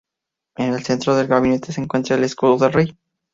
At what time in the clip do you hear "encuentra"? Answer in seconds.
1.79-2.15